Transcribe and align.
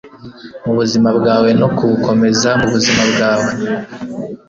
mubuzima 0.65 1.09
bwawe 1.17 1.49
no 1.59 1.67
kubukomeza 1.75 2.49
mubuzima 2.61 3.03
bwawe 3.11 3.51